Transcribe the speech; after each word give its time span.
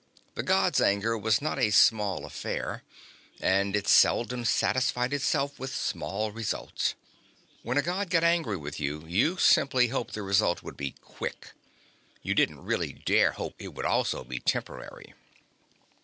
The 0.33 0.41
Gods' 0.41 0.81
anger 0.81 1.15
was 1.15 1.43
not 1.43 1.59
a 1.59 1.69
small 1.69 2.25
affair, 2.25 2.81
and 3.39 3.75
it 3.75 3.87
seldom 3.87 4.45
satisfied 4.45 5.13
itself 5.13 5.59
with 5.59 5.75
small 5.75 6.31
results. 6.31 6.95
When 7.61 7.77
a 7.77 7.83
God 7.83 8.09
got 8.09 8.23
angry 8.23 8.57
with 8.57 8.79
you, 8.79 9.05
you 9.05 9.37
simply 9.37 9.89
hoped 9.89 10.15
the 10.15 10.23
result 10.23 10.63
would 10.63 10.75
be 10.75 10.95
quick. 11.03 11.51
You 12.23 12.33
didn't 12.33 12.63
really 12.65 12.93
dare 12.93 13.33
hope 13.33 13.53
it 13.59 13.75
would 13.75 13.85
also 13.85 14.23
be 14.23 14.39
temporary. 14.39 15.13